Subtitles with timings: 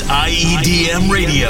[0.00, 1.48] is IEDM Radio.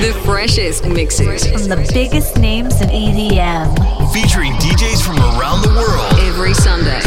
[0.00, 4.12] The freshest mixes from the biggest names in EDM.
[4.12, 6.12] Featuring DJs from around the world.
[6.20, 7.00] Every Sunday.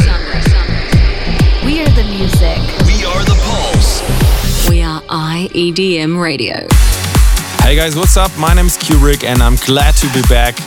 [1.64, 2.58] We are the music.
[2.86, 4.68] We are the pulse.
[4.68, 6.66] We are IEDM Radio.
[7.62, 8.30] Hey guys, what's up?
[8.38, 10.58] My name is Cuebrick and I'm glad to be back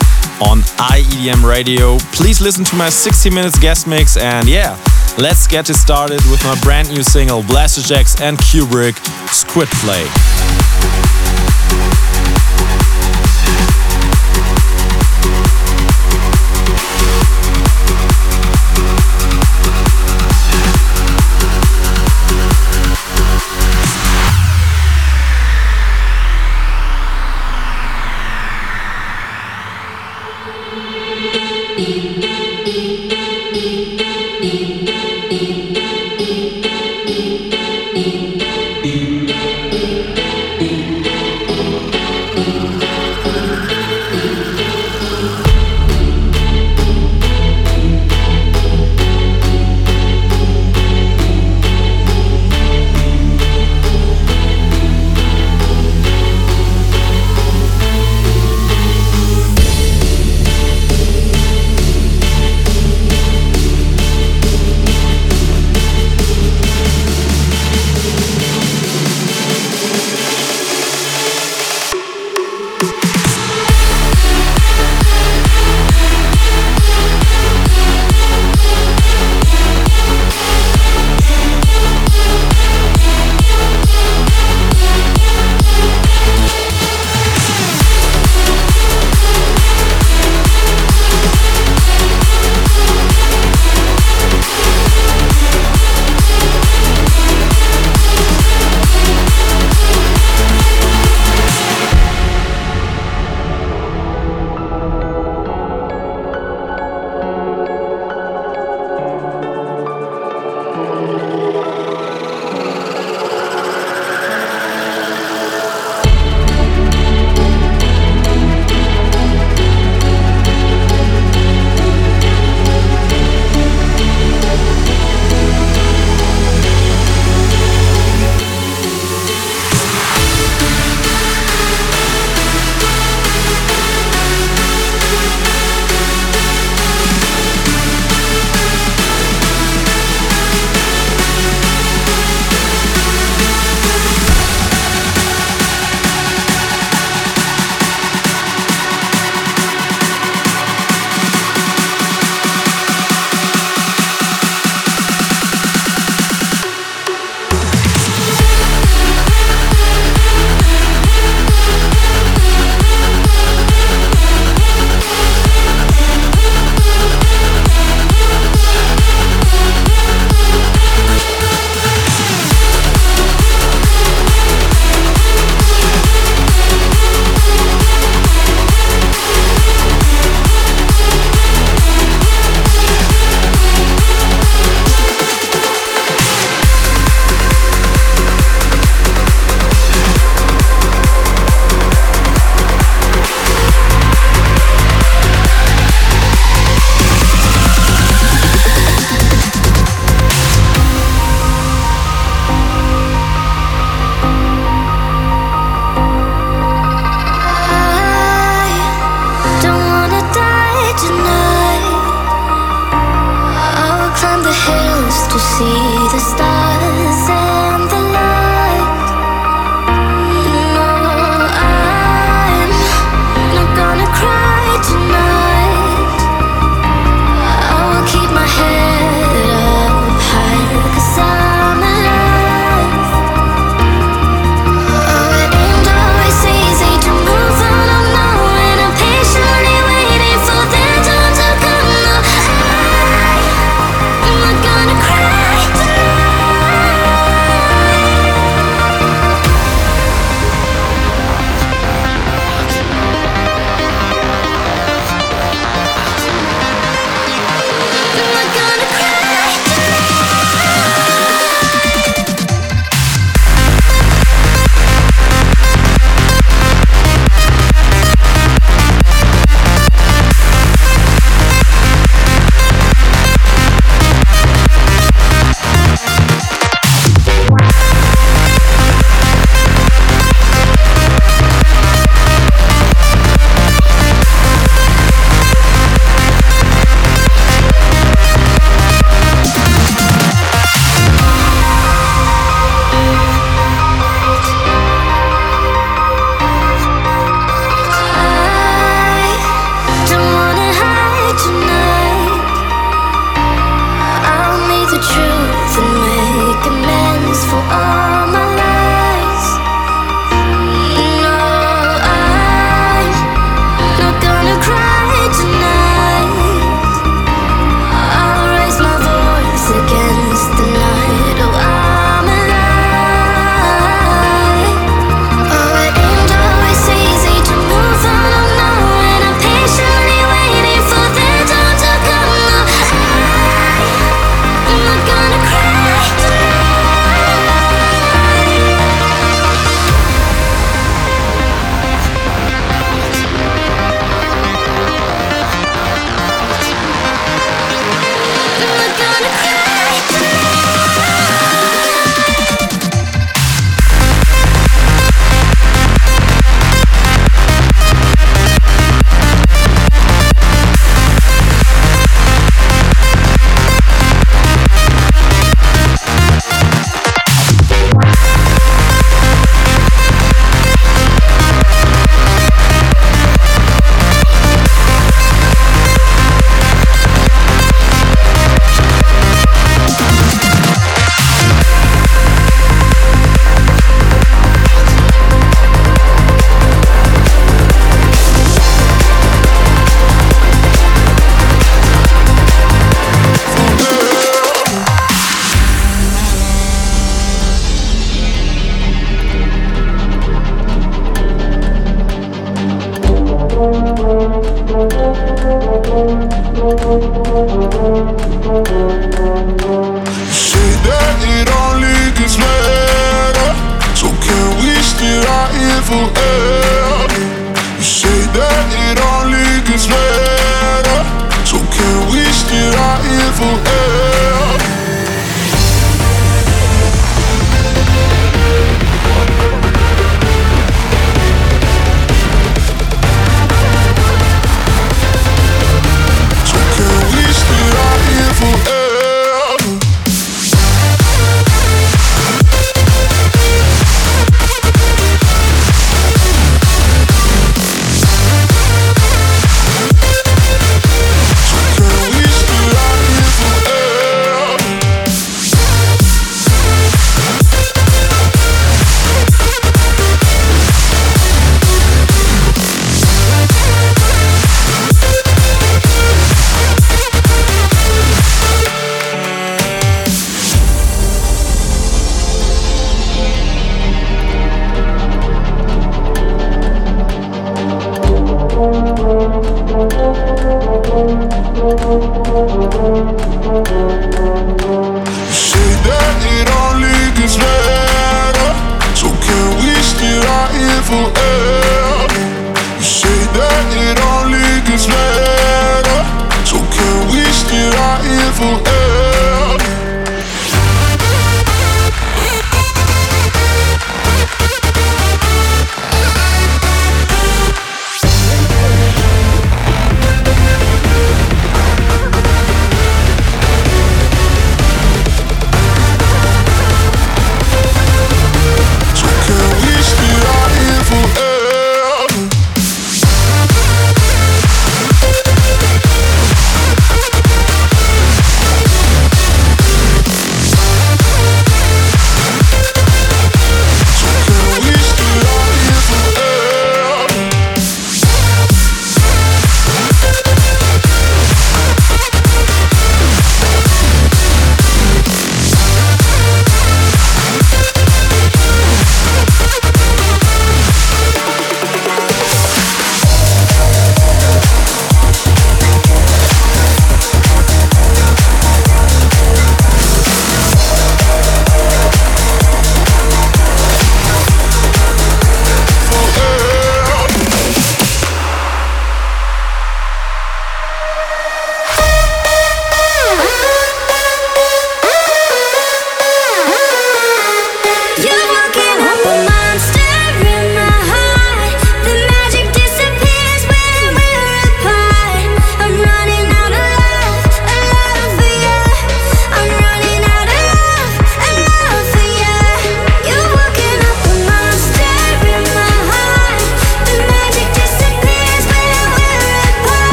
[0.41, 1.97] on IEDM Radio.
[2.11, 4.77] Please listen to my 60 minutes guest mix and yeah,
[5.17, 8.97] let's get it started with my brand new single Blasterjaxx and Cuebrick
[9.29, 10.07] Squid Play.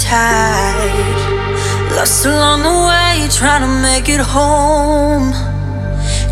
[0.00, 1.92] tide.
[1.94, 5.32] Lost along the way, trying to make it home.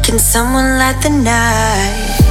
[0.02, 2.27] Can someone light the night?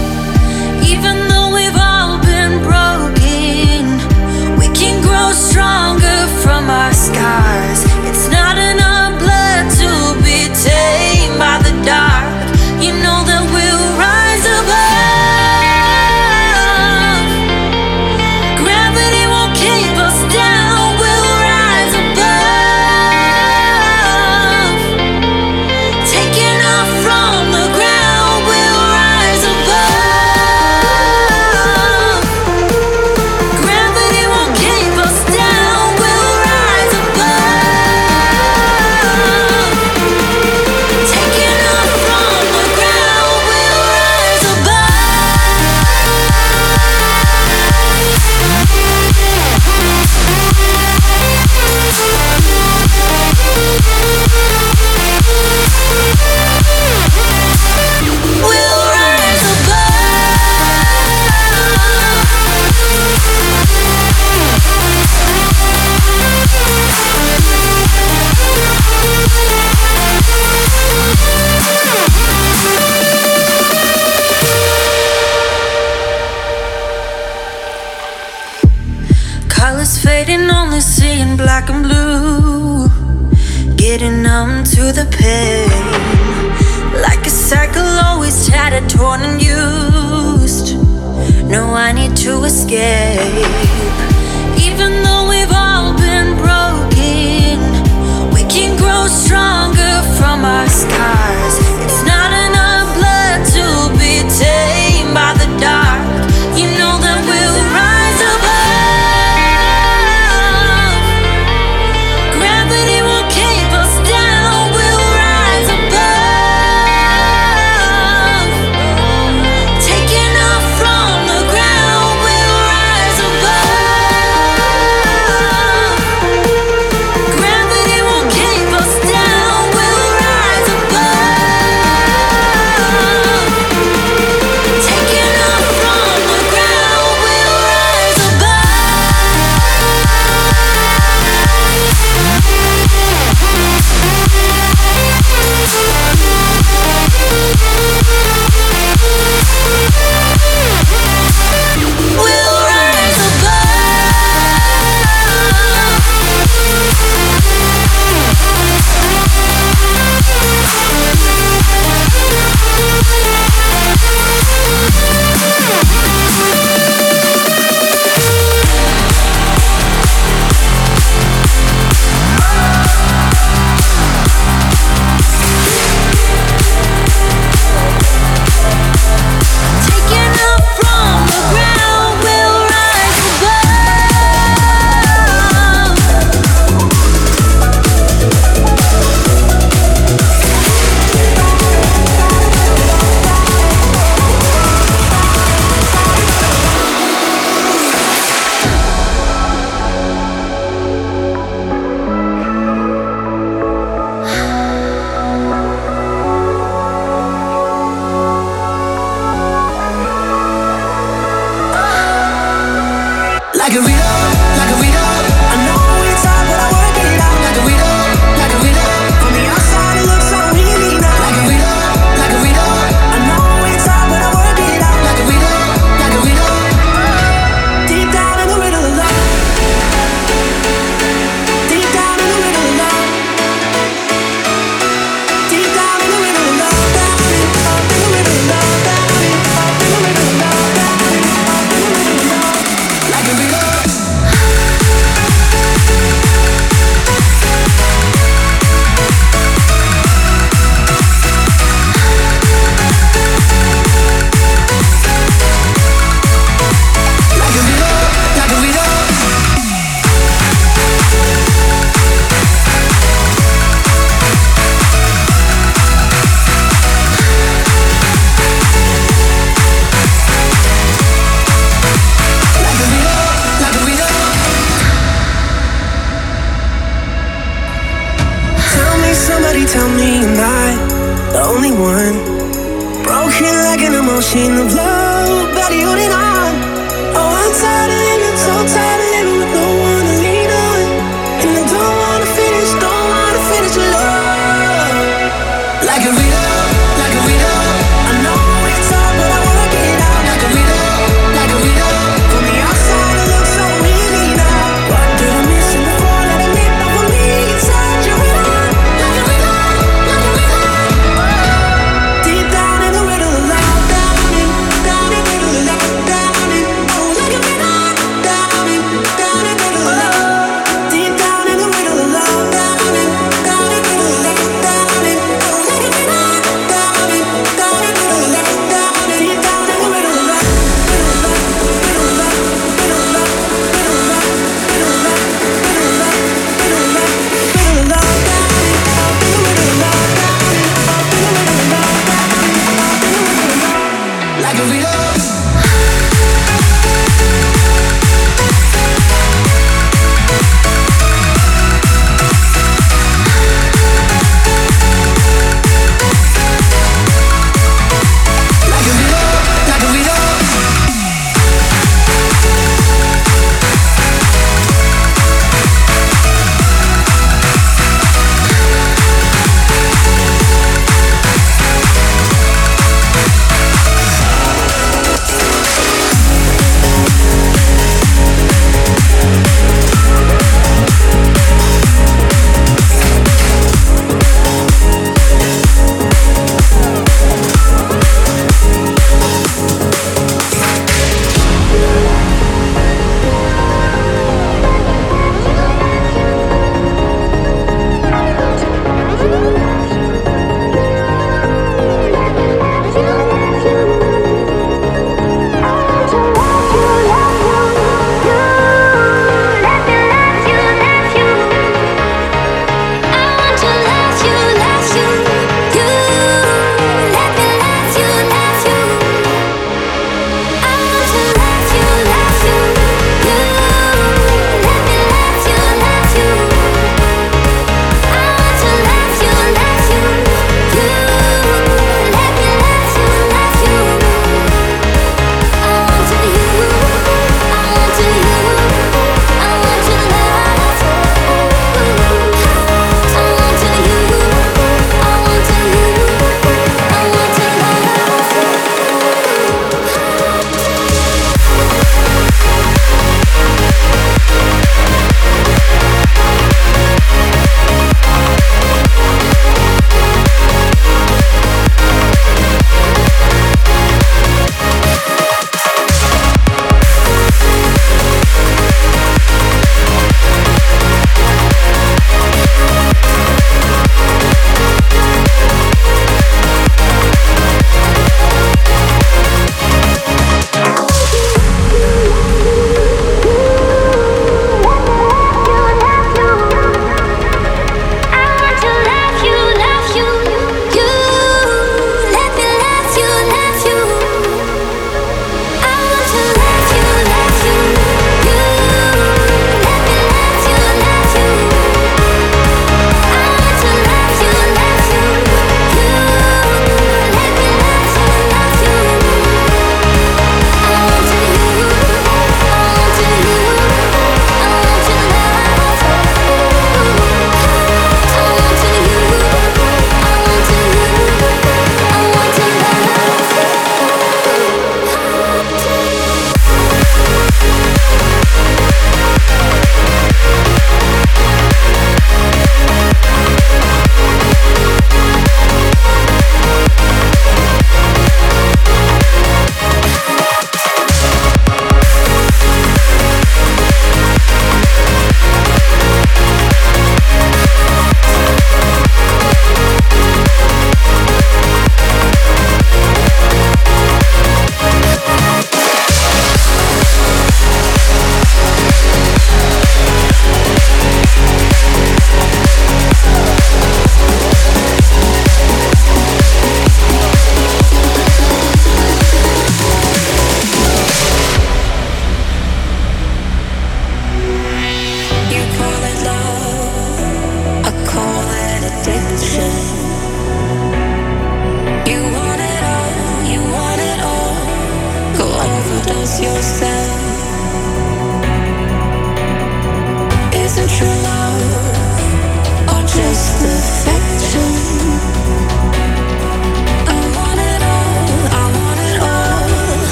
[344.58, 345.37] Cause we love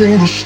[0.00, 0.37] England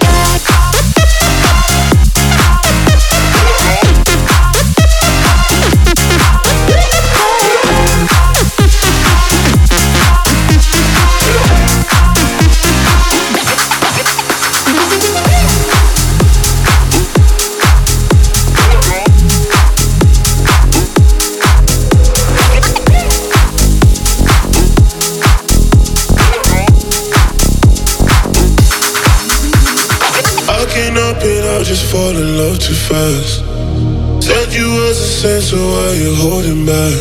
[36.22, 36.94] holding back.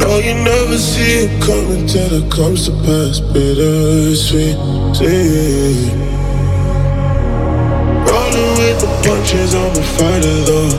[0.00, 3.20] No, you never see it coming till it comes to pass.
[3.20, 4.58] Bittersweet,
[4.98, 5.94] see.
[8.10, 10.74] Rolling with the punches, I'm a fighter though.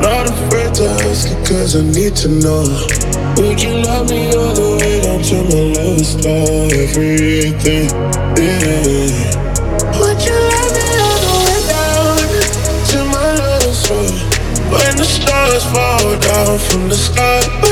[0.00, 2.64] Not afraid to ask you, cause I need to know.
[3.36, 6.72] Would you love me all the way down to my lowest low?
[6.84, 7.88] Everything,
[8.40, 9.12] yeah.
[10.00, 12.16] Would you love me all the way down
[12.90, 14.08] to my lowest low?
[14.72, 16.01] When the stars fall
[16.44, 17.71] from the sky.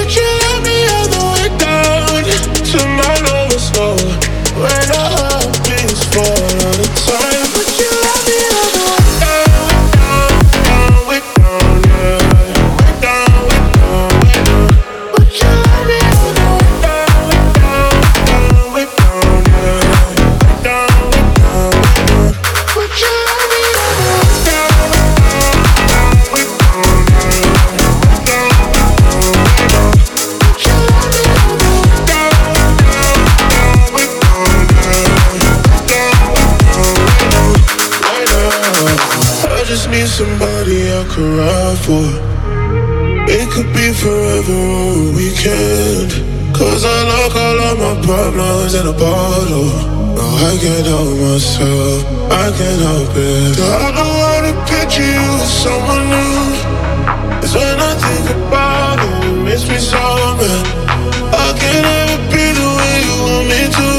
[40.01, 42.07] be somebody I could ride for.
[43.36, 46.11] It could be forever or a weekend.
[46.57, 49.70] Cause I lock all of my problems in a bottle.
[50.16, 51.98] No, I can't help myself,
[52.44, 53.61] I can't help it.
[53.61, 56.44] I don't wanna picture you with someone new.
[57.42, 60.01] It's when I think about it, it makes me so
[60.40, 60.64] mad.
[61.44, 63.89] I can't ever be the way you want me to.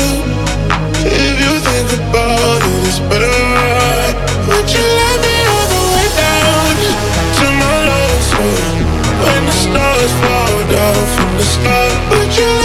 [11.59, 12.60] but you